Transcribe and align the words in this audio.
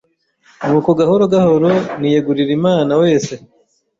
nuko 0.65 0.89
gahoro 0.99 1.23
gahoro 1.33 1.69
niyegurira 1.99 2.51
Imana 2.59 2.91
wese 3.01 3.33